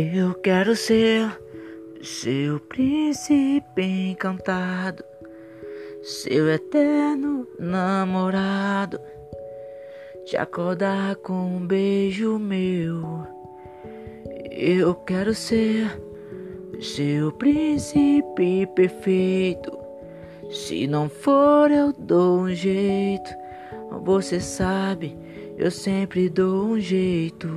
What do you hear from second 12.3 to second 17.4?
meu. Eu quero ser seu